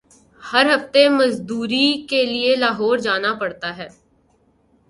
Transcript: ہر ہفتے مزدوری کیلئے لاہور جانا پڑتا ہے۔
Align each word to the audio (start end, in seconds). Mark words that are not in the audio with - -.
ہر 0.43 0.65
ہفتے 0.75 1.03
مزدوری 1.09 1.87
کیلئے 2.09 2.55
لاہور 2.55 2.97
جانا 3.05 3.33
پڑتا 3.39 3.69
ہے۔ 3.77 3.87